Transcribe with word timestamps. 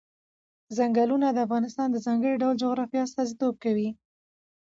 چنګلونه 0.75 1.27
د 1.31 1.37
افغانستان 1.45 1.87
د 1.91 1.97
ځانګړي 2.05 2.35
ډول 2.41 2.55
جغرافیه 2.63 3.01
استازیتوب 3.05 3.53
کوي. 3.63 3.89